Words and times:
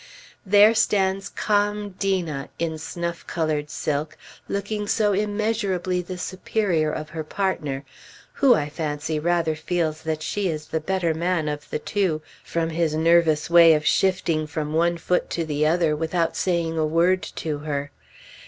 There 0.47 0.73
stands 0.73 1.29
calm 1.29 1.91
Dena 1.91 2.49
in 2.57 2.79
snuff 2.79 3.27
colored 3.27 3.69
silk, 3.69 4.17
looking 4.49 4.87
so 4.87 5.13
immeasurably 5.13 6.01
the 6.01 6.17
superior 6.17 6.91
of 6.91 7.09
her 7.11 7.23
partner, 7.23 7.85
who, 8.33 8.55
I 8.55 8.67
fancy, 8.67 9.19
rather 9.19 9.55
feels 9.55 10.01
that 10.01 10.23
she 10.23 10.47
is 10.47 10.65
the 10.69 10.79
better 10.79 11.13
man 11.13 11.47
of 11.47 11.69
the 11.69 11.77
two, 11.77 12.23
from 12.43 12.71
his 12.71 12.95
nervous 12.95 13.47
way 13.47 13.75
of 13.75 13.85
shifting 13.85 14.47
from 14.47 14.73
one 14.73 14.97
foot 14.97 15.29
to 15.37 15.45
the 15.45 15.67
other, 15.67 15.95
without 15.95 16.35
saying 16.35 16.79
a 16.79 16.83
word 16.87 17.21
to 17.21 17.59
her. 17.59 17.91